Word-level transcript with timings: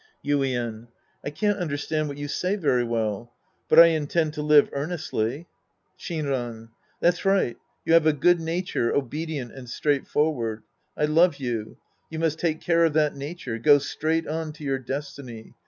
Yuien. 0.25 0.87
I 1.23 1.29
can't 1.29 1.59
understand 1.59 2.07
what 2.07 2.17
you 2.17 2.27
say 2.27 2.55
very 2.55 2.83
well. 2.83 3.31
But 3.69 3.77
I 3.77 3.85
intend 3.89 4.33
to 4.33 4.41
live 4.41 4.67
earnestly. 4.73 5.45
Shinran. 5.95 6.69
That's 6.99 7.23
right. 7.23 7.55
You 7.85 7.93
have 7.93 8.07
a 8.07 8.11
good 8.11 8.39
nature, 8.41 8.91
obedient 8.95 9.51
and 9.51 9.69
straightforward. 9.69 10.63
I 10.97 11.05
love 11.05 11.35
you. 11.35 11.77
You 12.09 12.17
must 12.17 12.39
take 12.39 12.61
care 12.61 12.83
of 12.83 12.93
that 12.93 13.15
nature. 13.15 13.59
Go 13.59 13.77
straight 13.77 14.27
on 14.27 14.53
to 14.53 14.63
your 14.63 14.79
destiny. 14.79 15.53